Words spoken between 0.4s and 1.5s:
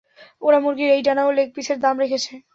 ওরা মুরগীর এই ডানা ও লেগ